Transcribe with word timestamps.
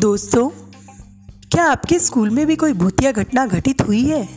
दोस्तों, 0.00 0.48
क्या 1.52 1.64
आपके 1.64 1.98
स्कूल 1.98 2.30
में 2.30 2.46
भी 2.46 2.56
कोई 2.56 2.72
भूतिया 2.72 3.12
घटना 3.12 3.46
घटित 3.46 3.82
हुई 3.82 4.04
है? 4.04 4.28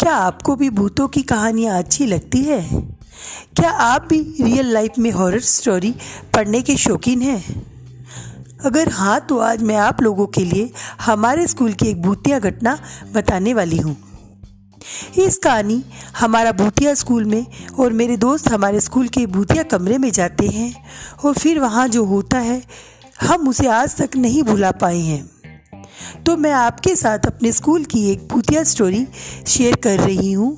क्या 0.00 0.14
आपको 0.14 0.56
भी 0.56 0.70
भूतों 0.70 1.08
की 1.08 1.22
कहानियाँ 1.22 1.78
अच्छी 1.78 2.06
लगती 2.06 2.38
है? 2.38 2.68
क्या 3.56 3.70
आप 3.70 4.06
भी 4.10 4.20
रियल 4.40 4.66
लाइफ 4.66 4.92
में 4.98 5.10
हॉरर 5.10 5.40
स्टोरी 5.40 5.94
पढ़ने 6.34 6.62
के 6.62 6.76
शौकीन 6.76 7.22
हैं? 7.22 7.62
अगर 8.64 8.88
हाँ 8.88 9.20
तो 9.20 9.38
आज 9.38 9.62
मैं 9.62 9.76
आप 9.76 10.02
लोगों 10.02 10.26
के 10.26 10.44
लिए 10.44 10.72
हमारे 11.00 11.46
स्कूल 11.46 11.72
की 11.72 11.86
एक 11.86 12.02
भूतिया 12.02 12.38
घटना 12.38 12.78
बताने 13.12 13.54
वाली 13.54 13.76
हूँ। 13.76 13.96
इस 15.18 15.38
कहानी 15.38 15.84
हमारा 16.18 16.52
भूतिया 16.52 16.94
स्कूल 16.94 17.24
में 17.24 17.46
और 17.78 17.92
मेरे 17.92 18.16
दोस्त 18.16 18.48
हमारे 18.48 18.80
स्कूल 18.80 19.08
के 19.08 19.26
भूतिया 19.26 19.62
कमरे 19.62 19.98
में 19.98 20.10
जाते 20.10 20.46
हैं 20.46 20.84
और 21.24 21.34
फिर 21.34 21.60
वहाँ 21.60 21.88
जो 21.88 22.04
होता 22.04 22.38
है 22.38 22.62
हम 23.20 23.48
उसे 23.48 23.66
आज 23.66 23.94
तक 23.96 24.16
नहीं 24.16 24.42
भुला 24.42 24.70
पाए 24.72 24.98
हैं। 24.98 26.22
तो 26.24 26.36
मैं 26.36 26.52
आपके 26.52 26.94
साथ 26.96 27.26
अपने 27.26 27.52
स्कूल 27.52 27.84
की 27.84 28.04
एक 28.10 28.26
भूतिया 28.28 28.62
स्टोरी 28.64 29.06
शेयर 29.46 29.76
कर 29.76 30.00
रही 30.00 30.32
हूँ 30.32 30.56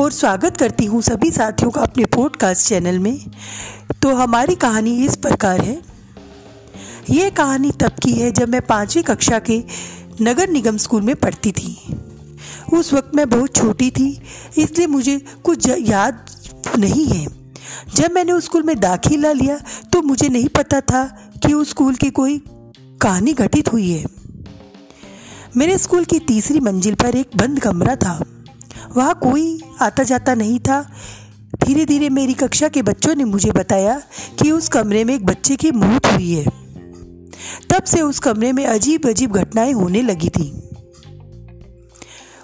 और 0.00 0.12
स्वागत 0.12 0.56
करती 0.56 0.84
हूँ 0.84 1.00
सभी 1.02 1.30
साथियों 1.30 1.70
का 1.70 1.80
अपने 1.80 2.04
पॉडकास्ट 2.04 2.68
चैनल 2.68 2.98
में। 2.98 3.18
तो 4.02 4.14
हमारी 4.14 4.54
कहानी 4.54 4.96
इस 5.04 5.16
प्रकार 5.16 5.60
है। 5.60 5.80
ये 7.10 7.30
कहानी 7.30 7.70
तब 7.70 7.96
की 8.02 8.12
है 8.12 8.30
जब 8.30 8.48
मैं 8.48 8.60
पाँचवीं 8.62 9.02
कक्षा 9.02 9.38
के 9.40 9.62
नगर 10.22 10.48
निगम 10.48 10.76
स्कूल 10.76 11.02
में 11.02 11.14
पढ़ती 11.16 11.52
थी। 11.52 11.76
उस 12.72 12.92
वक्त 12.92 13.14
मैं 13.14 13.28
बहुत 13.30 13.56
छोटी 13.56 13.90
थी, 13.90 14.10
इसलिए 14.58 14.86
मुझे 14.86 15.18
कुछ 15.44 15.68
याद 15.68 16.24
नहीं 16.78 17.06
है। 17.06 17.26
जब 17.94 18.12
मैंने 18.12 18.32
उस 18.32 18.44
स्कूल 18.44 18.62
में 18.62 18.78
दाखिला 18.80 19.32
लिया 19.32 19.58
तो 19.92 20.00
मुझे 20.02 20.28
नहीं 20.28 20.48
पता 20.48 20.80
था 20.82 21.02
कि 21.46 21.52
उस 21.52 21.70
स्कूल 21.70 21.94
की, 21.94 22.10
कोई 22.10 22.38
कहानी 22.78 23.32
घटित 23.32 23.72
हुई 23.72 23.90
है। 23.90 24.06
मेरे 25.56 25.78
स्कूल 25.78 26.04
की 26.04 26.18
तीसरी 26.18 26.60
मंजिल 26.60 26.94
पर 26.94 27.16
एक 27.16 27.30
बंद 27.36 27.60
कमरा 27.60 27.96
था। 27.96 28.24
वहाँ 28.96 29.14
कोई 29.14 29.60
आता 29.80 30.02
जाता 30.02 30.34
नहीं 30.34 30.58
था। 30.58 30.92
धीरे 31.64 31.84
धीरे 31.84 32.08
मेरी 32.08 32.34
कक्षा 32.34 32.68
के 32.68 32.82
बच्चों 32.82 33.14
ने 33.14 33.24
मुझे 33.24 33.50
बताया 33.52 34.02
कि 34.42 34.50
उस 34.50 34.68
कमरे 34.68 35.04
में 35.04 35.14
एक 35.14 35.26
बच्चे 35.26 35.56
की 35.56 35.70
मौत 35.70 36.06
हुई 36.06 36.32
है। 36.32 36.44
तब 37.70 37.82
से 37.86 38.00
उस 38.00 38.18
कमरे 38.18 38.52
में 38.52 38.66
अजीब 38.66 39.06
अजीब 39.06 39.32
घटनाएँ 39.32 39.72
होने 39.72 40.02
लगी 40.02 40.28
थी। 40.28 40.62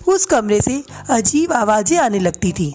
उस 0.09 0.27
कमरे 0.27 0.61
से 0.61 0.85
अजीब 1.11 1.53
आवाज़ें 1.53 1.99
आने 1.99 2.19
लगती 2.19 2.53
थी। 2.53 2.75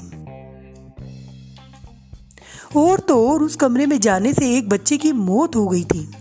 और 2.77 2.99
तो 2.99 3.29
और 3.29 3.43
उस 3.43 3.55
कमरे 3.55 3.85
में 3.85 3.99
जाने 3.99 4.33
से 4.33 4.57
एक 4.57 4.69
बच्चे 4.69 4.97
की 4.97 5.11
मौत 5.11 5.55
हो 5.55 5.67
गई 5.67 5.83
थी। 5.83 6.11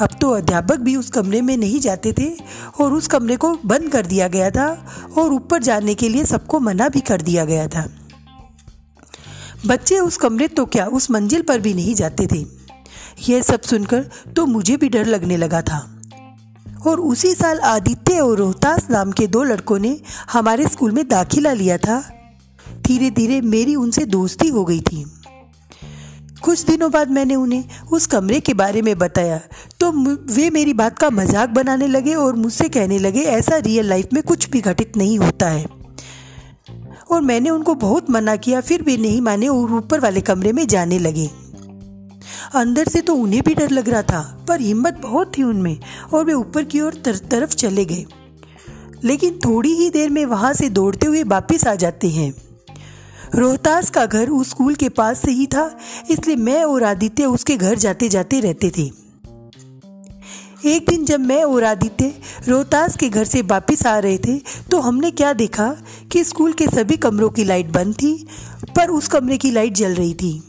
अब 0.00 0.08
तो 0.20 0.30
अध्यापक 0.30 0.78
भी 0.78 0.96
उस 0.96 1.10
कमरे 1.10 1.40
में 1.40 1.56
नहीं 1.56 1.80
जाते 1.80 2.12
थे 2.12 2.30
और 2.80 2.92
उस 2.92 3.06
कमरे 3.06 3.36
को 3.36 3.58
बंद 3.66 3.90
कर 3.92 4.06
दिया 4.06 4.28
गया 4.28 4.50
था 4.50 4.86
और 5.18 5.32
ऊपर 5.32 5.62
जाने 5.62 5.94
के 5.94 6.08
लिए 6.08 6.24
सबको 6.24 6.60
मना 6.60 6.88
भी 6.88 7.00
कर 7.00 7.22
दिया 7.22 7.44
गया 7.44 7.68
था। 7.68 7.88
बच्चे 9.66 9.98
उस 9.98 10.16
कमरे 10.16 10.48
तो 10.48 10.66
क्या 10.66 10.86
उस 10.86 11.10
मंजिल 11.10 11.42
पर 11.42 11.60
भी 11.60 11.74
नहीं 11.74 11.94
जाते 11.94 12.26
थे। 12.26 12.44
यह 13.28 13.42
सब 13.42 13.60
सुनकर 13.60 14.10
तो 14.36 14.46
मुझे 14.46 14.76
भी 14.76 14.88
डर 14.88 15.06
लगने 15.06 15.36
लगा 15.36 15.62
था। 15.62 15.94
और 16.86 17.00
उसी 17.00 17.34
साल 17.34 17.60
आदित्य 17.60 18.20
और 18.20 18.38
रोहतास 18.38 18.90
नाम 18.90 19.12
के 19.12 19.26
दो 19.26 19.42
लड़कों 19.42 19.78
ने 19.78 20.00
हमारे 20.32 20.68
स्कूल 20.68 20.92
में 20.92 21.08
दाखिला 21.08 21.52
लिया 21.52 21.78
था। 21.78 22.00
धीरे 22.82 23.10
धीरे 23.10 23.40
मेरी 23.40 23.74
उनसे 23.74 24.04
दोस्ती 24.04 24.48
हो 24.48 24.64
गई 24.64 24.80
थी। 24.80 25.04
कुछ 26.48 26.62
दिनों 26.64 26.90
बाद 26.90 27.10
मैंने 27.10 27.34
उन्हें 27.34 27.64
उस 27.92 28.06
कमरे 28.06 28.38
के 28.40 28.52
बारे 28.54 28.82
में 28.82 28.96
बताया। 28.98 29.40
तो 29.80 29.90
वे 30.34 30.48
मेरी 30.50 30.72
बात 30.74 30.98
का 30.98 31.10
मज़ाक 31.10 31.48
बनाने 31.50 31.86
लगे 31.86 32.14
और 32.14 32.36
मुझसे 32.36 32.68
कहने 32.68 32.98
लगे 32.98 33.22
ऐसा 33.22 33.56
रियल 33.58 33.86
लाइफ 33.86 34.12
में 34.12 34.22
कुछ 34.22 34.48
भी 34.50 34.60
घटित 34.60 34.96
नहीं 34.96 35.18
होता 35.18 35.48
है। 35.48 35.66
और 37.10 37.20
मैंने 37.22 37.50
उनको 37.50 37.74
बहुत 37.76 38.10
मना 38.10 38.36
किया 38.38 38.60
फिर 38.60 38.82
भी 38.82 38.96
नहीं 38.96 39.20
माने 39.20 39.48
और 39.48 39.74
ऊपर 39.74 40.00
वाले 40.00 40.20
कमरे 40.20 40.52
में 40.52 40.66
जाने 40.66 40.98
लगे। 40.98 41.28
अंदर 42.54 42.88
से 42.88 43.00
तो 43.00 43.14
उन्हें 43.16 43.42
भी 43.42 43.54
डर 43.54 43.70
लग 43.70 43.88
रहा 43.88 44.02
था 44.04 44.22
पर 44.48 44.60
हिम्मत 44.60 45.00
बहुत 45.02 45.38
थी 45.38 45.42
उनमें 45.42 45.78
और 46.12 46.24
वे 46.24 46.32
ऊपर 46.32 46.64
की 46.64 46.80
ओर 46.80 46.94
तर, 46.94 47.16
तरफ़ 47.16 47.54
चले 47.56 47.84
गए। 47.84 48.04
लेकिन 49.04 49.38
थोड़ी 49.44 49.74
ही 49.74 49.90
देर 49.90 50.10
में 50.10 50.24
वहाँ 50.26 50.52
से 50.54 50.68
दौड़ते 50.70 51.06
हुए 51.06 51.22
वापस 51.28 51.66
आ 51.66 51.74
जाते 51.76 52.08
हैं। 52.10 52.32
रोहतास 53.34 53.90
का 53.90 54.04
घर 54.06 54.28
उस 54.28 54.48
स्कूल 54.50 54.74
के 54.74 54.88
पास 54.88 55.20
से 55.20 55.30
ही 55.30 55.46
था, 55.46 55.70
इसलिए 56.10 56.36
मैं 56.36 56.62
और 56.64 56.84
आदित्य 56.84 57.24
उसके 57.26 57.56
घर 57.56 57.74
जाते 57.76 58.08
जाते 58.08 58.40
रहते 58.40 58.70
थे। 58.70 58.90
एक 60.66 60.88
दिन 60.88 61.04
जब 61.04 61.20
मैं 61.20 61.42
और 61.44 61.64
आदित्य 61.64 62.12
रोहतास 62.48 62.96
के 62.96 63.08
घर 63.08 63.24
से 63.24 63.42
वापस 63.42 63.86
आ 63.86 63.98
रहे 63.98 64.18
थे 64.18 64.38
तो 64.70 64.80
हमने 64.80 65.10
क्या 65.10 65.32
देखा 65.32 65.68
कि 66.12 66.22
स्कूल 66.24 66.52
के 66.52 66.66
सभी 66.66 66.96
कमरों 66.96 67.28
की 67.30 67.44
लाइट 67.44 67.66
बंद 67.66 67.94
थी, 67.94 68.14
पर 68.76 68.90
उस 68.90 69.08
कमरे 69.08 69.38
की 69.38 69.50
लाइट 69.50 69.74
जल 69.74 69.94
रही 69.94 70.14
थी। 70.14 70.42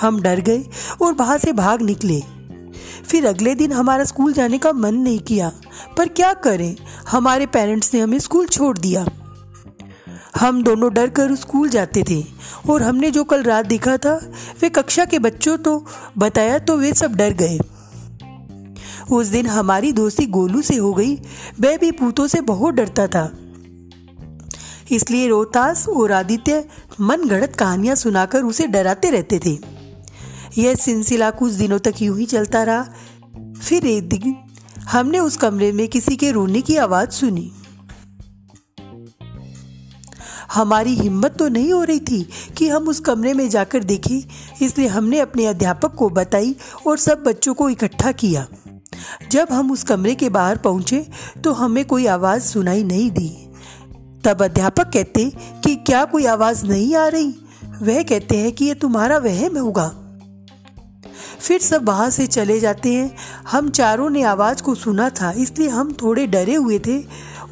हम 0.00 0.20
डर 0.22 0.40
गए 0.40 0.64
और 1.02 1.12
वहाँ 1.12 1.38
से 1.38 1.52
भाग 1.52 1.82
निकले। 1.82 2.20
फिर 3.04 3.26
अगले 3.26 3.54
दिन 3.54 3.72
हमारा 3.72 4.04
स्कूल 4.04 4.32
जाने 4.32 4.58
का 4.58 4.72
मन 4.72 4.94
नहीं 4.94 5.18
किया, 5.20 5.52
पर 5.96 6.08
क्या 6.08 6.32
करें? 6.34 6.74
हमारे 7.08 7.46
पेरेंट्स 7.46 7.94
ने 7.94 8.00
हमें 8.00 8.18
स्कूल 8.18 8.46
छोड़ 8.46 8.76
दिया। 8.78 9.06
हम 10.40 10.62
दोनों 10.62 10.94
डर 10.94 11.08
कर 11.08 11.34
स्कूल 11.36 11.68
जाते 11.68 12.04
थे 12.10 12.24
और 12.70 12.82
हमने 12.82 13.10
जो 13.10 13.24
कल 13.24 13.42
रात 13.42 13.66
देखा 13.66 13.96
था, 13.96 14.30
वे 14.62 14.68
कक्षा 14.68 15.04
के 15.04 15.18
बच्चों 15.18 15.58
तो 15.58 15.86
बताया 16.18 16.58
तो 16.58 16.76
वे 16.76 16.92
सब 16.92 17.14
डर 17.14 17.32
गए। 17.32 17.58
उस 19.10 19.26
दिन 19.26 19.46
हमारी 19.46 19.92
दोस्ती 19.92 20.26
गोलू 20.26 20.62
से 20.62 20.76
हो 20.76 20.94
गई, 20.94 21.14
वह 21.60 21.76
भी 21.76 21.90
भूतों 21.90 22.26
से 22.26 22.40
बहुत 22.40 22.74
डरता 22.74 23.06
था। 23.06 23.32
इसलिए 24.90 25.28
रोहतास 25.28 25.88
और 25.88 26.12
आदित्य 26.12 26.64
मन 27.00 27.28
गढ़त 27.28 27.56
कहानियाँ 27.56 27.96
सुनाकर 27.96 28.42
उसे 28.42 28.66
डराते 28.66 29.10
रहते 29.10 29.40
थे। 29.46 29.58
यह 30.58 30.74
सिलसिला 30.74 31.30
कुछ 31.30 31.52
दिनों 31.52 31.78
तक 31.78 31.94
यूँ 32.02 32.18
ही 32.18 32.26
चलता 32.26 32.62
रहा। 32.62 32.88
फिर 33.62 33.86
एक 33.86 34.08
दिन 34.08 34.36
हमने 34.88 35.18
उस 35.18 35.36
कमरे 35.36 35.72
में 35.72 35.88
किसी 35.88 36.16
के 36.16 36.30
रोने 36.30 36.60
की 36.60 36.76
आवाज़ 36.76 37.10
सुनी। 37.10 37.52
हमारी 40.54 40.94
हिम्मत 40.94 41.36
तो 41.38 41.48
नहीं 41.48 41.72
हो 41.72 41.82
रही 41.84 42.00
थी 42.00 42.28
कि 42.56 42.68
हम 42.68 42.88
उस 42.88 43.00
कमरे 43.00 43.34
में 43.34 43.48
जाकर 43.48 43.84
देखें। 43.84 44.20
इसलिए 44.62 44.88
हमने 44.88 45.20
अपने 45.20 45.46
अध्यापक 45.46 45.94
को 45.94 46.08
बताई 46.10 46.56
और 46.86 46.98
सब 46.98 47.22
बच्चों 47.22 47.54
को 47.54 47.68
इकट्ठा 47.68 48.12
किया। 48.12 48.46
जब 49.30 49.48
हम 49.52 49.70
उस 49.72 49.82
कमरे 49.82 50.14
के 50.14 50.28
बाहर 50.28 50.56
पहुँचे 50.56 51.06
तो 51.44 51.52
हमें 51.52 51.84
कोई 51.84 52.06
आवाज़ 52.06 52.42
सुनाई 52.42 52.84
नहीं 52.84 53.10
दी। 53.10 53.28
तब 54.24 54.42
अध्यापक 54.42 54.90
कहते, 54.92 55.24
कि 55.64 55.74
क्या 55.76 56.04
कोई 56.04 56.26
आवाज़ 56.26 56.64
नहीं 56.66 56.94
आ 56.94 57.06
रही? 57.08 57.34
वह 57.82 58.02
कहते 58.02 58.36
हैं 58.36 58.52
कि 58.52 58.64
यह 58.64 58.74
तुम्हारा 58.74 59.18
वहम 59.18 59.58
होगा। 59.58 59.88
फिर 61.40 61.60
सब 61.60 61.86
वहाँ 61.88 62.10
से 62.10 62.26
चले 62.26 62.60
जाते 62.60 62.92
हैं। 62.94 63.16
हम 63.50 63.70
चारों 63.70 64.10
ने 64.10 64.22
आवाज़ 64.22 64.62
को 64.62 64.74
सुना 64.74 65.08
था, 65.10 65.30
इसलिए 65.32 65.68
हम 65.68 65.92
थोड़े 65.92 66.26
डरे 66.26 66.54
हुए 66.54 66.78
थे। 66.78 66.98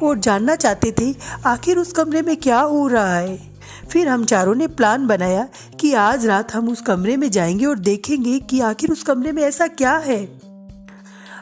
और 0.07 0.19
जानना 0.19 0.55
चाहते 0.55 0.93
थे, 1.01 1.15
आखिर 1.45 1.77
उस 1.77 1.91
कमरे 1.91 2.21
में 2.21 2.37
क्या 2.37 2.59
हो 2.59 2.87
रहा 2.87 3.17
है। 3.17 3.53
फिर 3.91 4.07
हम 4.07 4.25
चारों 4.25 4.55
ने 4.55 4.67
प्लान 4.67 5.07
बनाया 5.07 5.47
कि 5.79 5.93
आज 5.93 6.25
रात 6.25 6.53
हम 6.53 6.69
उस 6.69 6.81
कमरे 6.81 7.17
में 7.17 7.31
जाएँगे 7.31 7.65
और 7.65 7.79
देखेंगे 7.79 8.39
कि 8.39 8.59
आखिर 8.59 8.91
उस 8.91 9.03
कमरे 9.03 9.31
में 9.31 9.43
ऐसा 9.43 9.67
क्या 9.67 9.97
है। 9.97 10.39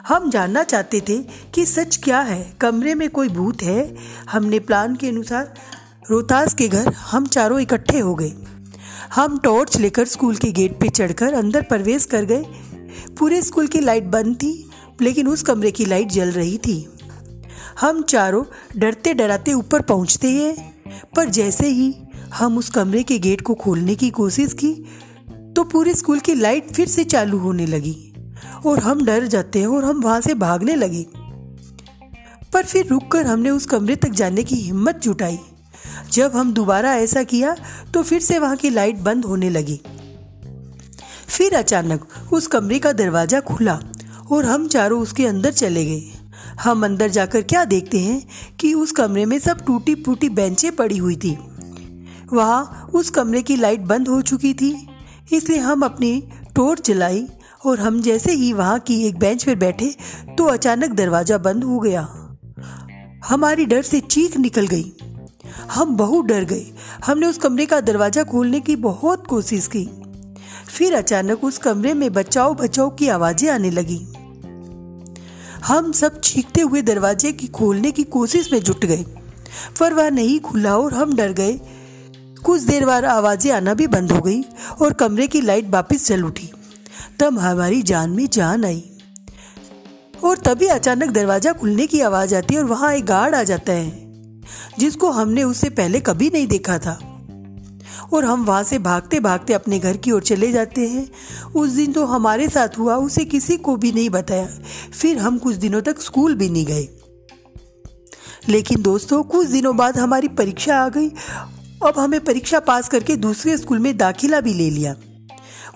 हम 0.08 0.30
जानना 0.30 0.62
चाहते 0.62 1.00
थे 1.00 1.18
कि 1.54 1.66
सच 1.66 1.96
क्या 1.96 2.20
है, 2.20 2.52
कमरे 2.60 2.94
में 2.94 3.10
कोई 3.10 3.28
भूत 3.28 3.62
है। 3.62 3.96
हमने 4.30 4.58
प्लान 4.58 4.96
के 4.96 5.08
अनुसार 5.08 5.54
रोहतास 6.10 6.54
के 6.54 6.68
घर 6.68 6.92
हम 6.92 7.26
चारों 7.26 7.60
इकट्ठे 7.60 7.98
हो 7.98 8.14
गए। 8.14 8.32
हम 9.14 9.38
टॉर्च 9.38 9.76
लेकर 9.76 10.04
स्कूल 10.04 10.36
के 10.36 10.52
गेट 10.52 10.80
पे 10.80 10.88
चढ़कर 10.88 11.34
अंदर 11.34 11.62
प्रवेश 11.62 12.04
कर 12.04 12.24
गए। 12.24 12.44
पूरे 13.18 13.42
स्कूल 13.42 13.66
की 13.66 13.80
लाइट 13.80 14.04
बंद 14.04 14.36
थी, 14.36 14.70
लेकिन 15.00 15.28
उस 15.28 15.42
कमरे 15.42 15.70
की 15.70 15.86
लाइट 15.86 16.08
जल 16.08 16.30
रही 16.30 16.58
थी। 16.58 16.91
हम 17.80 18.02
चारों 18.02 18.44
डरते 18.76 19.14
डराते 19.14 19.52
ऊपर 19.52 19.82
पहुँचते 19.82 20.30
हैं। 20.30 20.72
पर 21.16 21.28
जैसे 21.30 21.68
ही 21.68 21.94
हम 22.34 22.58
उस 22.58 22.70
कमरे 22.70 23.02
के 23.02 23.18
गेट 23.18 23.40
को 23.40 23.54
खोलने 23.54 23.94
की 23.94 24.10
कोशिश 24.10 24.52
की 24.54 24.72
तो 25.56 25.64
पूरे 25.64 25.94
स्कूल 25.94 26.20
की 26.20 26.34
लाइट 26.34 26.72
फिर 26.72 26.88
से 26.88 27.04
चालू 27.04 27.38
होने 27.38 27.66
लगी 27.66 27.96
और 28.66 28.78
हम 28.78 29.04
डर 29.04 29.26
जाते 29.26 29.58
हैं 29.58 29.66
और 29.66 29.84
हम 29.84 30.00
वहाँ 30.00 30.20
से 30.20 30.34
भागने 30.34 30.74
लगे। 30.76 31.06
पर 32.52 32.64
फिर 32.64 32.86
रुककर 32.86 33.26
हमने 33.26 33.50
उस 33.50 33.66
कमरे 33.66 33.96
तक 33.96 34.10
जाने 34.12 34.42
की 34.42 34.56
हिम्मत 34.56 35.00
जुटाई। 35.02 35.38
जब 36.12 36.36
हम 36.36 36.52
दोबारा 36.52 36.94
ऐसा 36.96 37.22
किया 37.22 37.54
तो 37.94 38.02
फिर 38.02 38.20
से 38.20 38.38
वहाँ 38.38 38.56
की 38.56 38.70
लाइट 38.70 38.96
बंद 39.00 39.24
होने 39.24 39.50
लगी। 39.50 39.80
फिर 41.28 41.54
अचानक 41.54 42.06
उस 42.32 42.46
कमरे 42.46 42.78
का 42.78 42.92
दरवाज़ा 42.92 43.40
खुला 43.40 43.78
और 44.32 44.44
हम 44.44 44.66
चारों 44.68 45.00
उसके 45.00 45.26
अंदर 45.26 45.52
चले 45.52 45.84
गए। 45.84 46.02
हम 46.60 46.84
अंदर 46.84 47.08
जाकर 47.08 47.42
क्या 47.42 47.64
देखते 47.64 47.98
हैं 47.98 48.22
कि 48.60 48.72
उस 48.74 48.92
कमरे 48.92 49.24
में 49.26 49.38
सब 49.38 49.64
टूटी 49.66 49.94
फूटी 49.96 50.28
बेंचें 50.30 50.70
पड़ी 50.76 50.96
हुई 50.96 51.16
थी। 51.16 51.36
वहाँ 52.32 52.90
उस 52.94 53.10
कमरे 53.10 53.42
की 53.42 53.56
लाइट 53.56 53.80
बंद 53.82 54.08
हो 54.08 54.20
चुकी 54.22 54.52
थी, 54.54 54.74
इसलिए 55.32 55.58
हम 55.58 55.82
अपनी 55.82 56.22
टोर्च 56.56 56.86
जलाई 56.86 57.26
और 57.66 57.80
हम 57.80 58.00
जैसे 58.02 58.32
ही 58.32 58.52
वहाँ 58.52 58.78
की 58.78 59.02
एक 59.06 59.18
बेंच 59.18 59.44
पर 59.44 59.54
बैठे 59.56 59.94
तो 60.38 60.44
अचानक 60.46 60.90
दरवाज़ा 60.92 61.38
बंद 61.38 61.64
हो 61.64 61.78
गया। 61.80 62.08
हमारी 63.24 63.66
डर 63.66 63.82
से 63.82 64.00
चीख 64.00 64.36
निकल 64.36 64.66
गई। 64.66 64.92
हम 65.70 65.96
बहुत 65.96 66.24
डर 66.26 66.44
गए। 66.44 66.64
हमने 67.06 67.26
उस 67.26 67.38
कमरे 67.38 67.66
का 67.66 67.80
दरवाज़ा 67.80 68.22
खोलने 68.24 68.60
की 68.60 68.76
बहुत 68.78 69.26
कोशिश 69.26 69.66
की। 69.66 69.84
फिर 70.68 70.94
अचानक 70.94 71.44
उस 71.44 71.58
कमरे 71.58 71.94
में 71.94 72.12
बचाओ 72.12 72.54
बचाओ 72.54 72.90
की 72.90 73.08
आवाज़ें 73.08 73.48
आने 73.50 73.70
लगी। 73.70 74.00
हम 75.64 75.92
सब 75.92 76.20
चीखते 76.20 76.60
हुए 76.60 76.82
दरवाजे 76.82 77.32
की 77.32 77.46
खोलने 77.48 77.90
की 77.90 78.02
कोशिश 78.04 78.52
में 78.52 78.60
जुट 78.60 78.84
गए। 78.84 79.04
पर 79.80 79.94
वह 79.94 80.10
नहीं 80.10 80.38
खुला 80.40 80.76
और 80.76 80.94
हम 80.94 81.14
डर 81.16 81.32
गए। 81.32 81.52
कुछ 82.44 82.62
देर 82.62 82.86
बाद 82.86 83.04
आवाज़ें 83.04 83.50
आना 83.52 83.74
भी 83.74 83.86
बंद 83.86 84.12
हो 84.12 84.20
गई 84.20 84.40
और 84.82 84.92
कमरे 84.92 85.26
की 85.26 85.40
लाइट 85.40 85.68
वापस 85.70 86.06
जल 86.08 86.24
उठी। 86.24 86.50
तब 87.20 87.38
हमारी 87.38 87.82
जान 87.82 88.10
में 88.10 88.26
जान 88.26 88.64
आई। 88.64 88.82
और 90.24 90.38
तभी 90.38 90.66
अचानक 90.66 91.10
दरवाज़ा 91.10 91.52
खुलने 91.52 91.86
की 91.86 92.00
आवाज़ 92.00 92.34
आती 92.34 92.54
है 92.54 92.60
और 92.60 92.66
वहाँ 92.66 92.92
एक 92.94 93.04
गार्ड 93.04 93.34
आ 93.34 93.42
जाता 93.42 93.72
है, 93.72 94.42
जिसको 94.78 95.10
हमने 95.10 95.42
उससे 95.42 95.70
पहले 95.70 96.00
कभी 96.00 96.30
नहीं 96.30 96.46
देखा 96.46 96.78
था। 96.78 96.98
और 98.14 98.24
हम 98.24 98.44
वहाँ 98.44 98.62
से 98.62 98.78
भागते 98.78 99.20
भागते 99.20 99.52
अपने 99.52 99.78
घर 99.78 99.96
की 99.96 100.10
ओर 100.10 100.22
चले 100.22 100.52
जाते 100.52 100.88
हैं। 100.88 101.12
उस 101.56 101.70
दिन 101.70 101.92
तो 101.92 102.06
हमारे 102.06 102.48
साथ 102.48 102.78
हुआ, 102.78 102.96
उसे 102.96 103.24
किसी 103.24 103.56
को 103.56 103.76
भी 103.76 103.92
नहीं 103.92 104.10
बताया। 104.10 104.48
फिर 105.00 105.18
हम 105.18 105.38
कुछ 105.38 105.56
दिनों 105.56 105.82
तक 105.82 106.00
स्कूल 106.00 106.34
भी 106.34 106.50
नहीं 106.50 106.66
गए। 106.66 106.88
लेकिन 108.48 108.82
दोस्तों, 108.82 109.22
कुछ 109.22 109.48
दिनों 109.48 109.76
बाद 109.76 109.98
हमारी 109.98 110.28
परीक्षा 110.28 110.76
आ 110.76 110.88
गई। 110.88 111.08
अब 111.86 111.94
हमें 111.98 112.20
परीक्षा 112.20 112.60
पास 112.60 112.88
करके 112.88 113.16
दूसरे 113.16 113.58
स्कूल 113.58 113.78
में 113.78 113.96
दाखिला 113.96 114.40
भी 114.40 114.54
ले 114.54 114.70
लिया। 114.70 114.96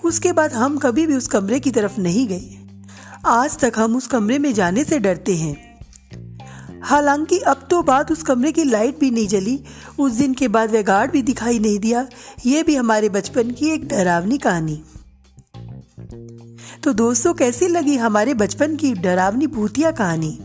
उसके 0.05 0.31
बाद 0.31 0.53
हम 0.53 0.77
कभी 0.77 1.07
भी 1.07 1.15
उस 1.15 1.27
कमरे 1.27 1.59
की 1.59 1.71
तरफ़ 1.71 2.01
नहीं 2.01 2.27
गए। 2.27 2.57
आज 3.25 3.57
तक 3.57 3.73
हम 3.77 3.95
उस 3.95 4.07
कमरे 4.07 4.39
में 4.39 4.53
जाने 4.53 4.83
से 4.83 4.99
डरते 4.99 5.35
हैं। 5.35 5.66
हालाँकि 6.83 7.37
अब 7.37 7.67
तो 7.71 7.81
बात 7.83 8.11
उस 8.11 8.23
कमरे 8.23 8.51
की 8.51 8.63
लाइट 8.63 8.99
भी 8.99 9.11
नहीं 9.11 9.27
जली। 9.27 9.59
उस 9.99 10.11
दिन 10.11 10.33
के 10.33 10.47
बाद 10.47 10.71
वह 10.71 10.81
गार्ड 10.81 11.11
भी 11.11 11.21
दिखाई 11.21 11.59
नहीं 11.59 11.79
दिया। 11.79 12.07
ये 12.45 12.63
भी 12.63 12.75
हमारे 12.75 13.09
बचपन 13.09 13.51
की 13.51 13.69
एक 13.69 13.87
डरावनी 13.87 14.37
कहानी। 14.37 14.81
तो 16.83 16.93
दोस्तों, 16.93 17.33
कैसी 17.33 17.67
लगी 17.67 17.95
हमारे 17.97 18.33
बचपन 18.33 18.75
की 18.75 18.93
डरावनी 18.93 19.47
भूतिया 19.47 19.91
कहानी? 19.91 20.37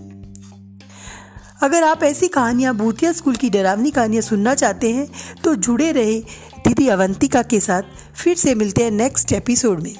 अगर 1.62 1.82
आप 1.82 2.02
ऐसी 2.02 2.29
कहानियाँ, 2.29 2.75
भूतिया 2.75 3.12
स्कूल 3.12 3.37
की 3.37 3.50
डरावनी 3.50 3.90
कहानियाँ 3.90 4.23
सुनना 4.23 4.55
चाहते 4.55 4.90
हैं 4.93 5.08
तो 5.44 5.55
जुड़े 5.55 5.93
रहे 5.93 6.19
दीदी 6.58 6.88
अवंतिका 6.88 7.43
के 7.43 7.61
साथ। 7.61 7.82
फिर 8.14 8.37
से 8.37 8.55
मिलते 8.55 8.85
हैं 8.85 8.90
नेक्स्ट 8.90 9.32
एपिसोड 9.32 9.81
में। 9.81 9.94